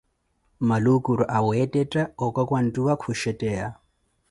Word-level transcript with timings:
maluukuro 0.67 1.23
aweettetta 1.37 2.01
okwakwanttuwa 2.25 2.93
ku 3.01 3.09
shetteya. 3.21 3.67